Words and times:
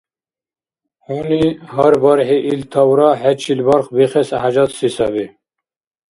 ХӀуни 1.03 1.43
гьар 1.71 1.93
бархӀи 2.01 2.37
ил 2.51 2.61
тавра 2.71 3.09
хӀечил 3.19 3.59
барх 3.67 3.87
бихес 3.95 4.29
хӀяжатси 4.41 4.87
саби 4.97 5.25